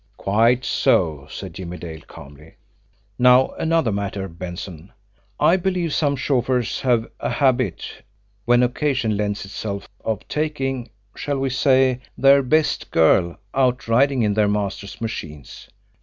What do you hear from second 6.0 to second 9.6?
chauffeurs have a habit, when occasion lends